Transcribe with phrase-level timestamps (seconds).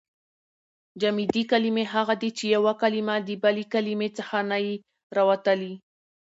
[1.01, 4.73] جامدي کلیمې هغه دي، چي یوه کلیمه د بلي کلیمې څخه نه يي
[5.17, 5.73] راوتلي.